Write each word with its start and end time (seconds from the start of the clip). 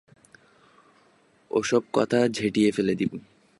ও-সব 1.51 1.83
কথা 1.93 2.19
ঝেঁটিয়ে 2.27 2.69
ফেলে 2.71 2.93
দিবি। 2.95 3.19